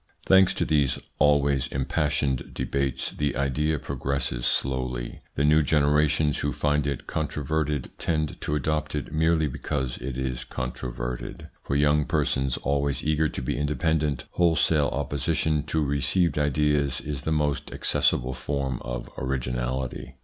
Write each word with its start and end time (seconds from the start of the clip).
Thanks 0.25 0.55
to 0.55 0.65
these 0.65 0.97
always 1.19 1.67
impassioned 1.67 2.55
debates, 2.55 3.11
the 3.11 3.35
idea 3.35 3.77
progresses 3.77 4.47
slowly. 4.47 5.19
The 5.35 5.43
new 5.43 5.61
generations 5.61 6.39
who 6.39 6.53
find 6.53 6.87
it 6.87 7.05
controverted 7.05 7.91
tend 7.99 8.41
to 8.41 8.55
adopt 8.55 8.95
it 8.95 9.13
merely 9.13 9.45
because 9.45 9.99
it 9.99 10.17
is 10.17 10.43
controverted. 10.43 11.49
For 11.61 11.75
young 11.75 12.05
persons, 12.05 12.57
always 12.57 13.03
eager 13.03 13.29
to 13.29 13.41
be 13.43 13.55
independent, 13.55 14.25
wholesale 14.33 14.87
opposition 14.91 15.61
to 15.65 15.85
received 15.85 16.39
ideas 16.39 16.99
is 16.99 17.21
the 17.21 17.31
most 17.31 17.71
accessible 17.71 18.33
form 18.33 18.79
of 18.83 19.07
originality. 19.19 20.15